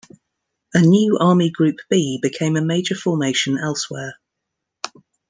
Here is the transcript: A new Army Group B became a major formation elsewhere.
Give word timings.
A 0.73 0.81
new 0.81 1.19
Army 1.19 1.51
Group 1.51 1.75
B 1.87 2.17
became 2.19 2.55
a 2.57 2.65
major 2.65 2.95
formation 2.95 3.59
elsewhere. 3.59 4.15